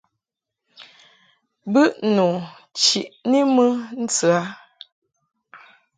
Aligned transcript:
Bɨʼnu 1.71 2.25
chiʼni 2.81 3.39
mɨ 3.55 3.65
ntɨ 4.03 4.27
a. 4.39 4.41